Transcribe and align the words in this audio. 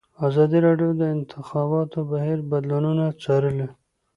ازادي 0.27 0.59
راډیو 0.67 0.91
د 0.95 0.99
د 1.01 1.03
انتخاباتو 1.15 1.99
بهیر 2.11 2.39
بدلونونه 2.49 3.05
څارلي. 3.21 3.67